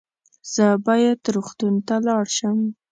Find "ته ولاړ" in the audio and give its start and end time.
1.87-2.25